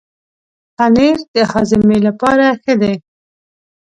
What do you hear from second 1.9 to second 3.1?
لپاره ښه دی.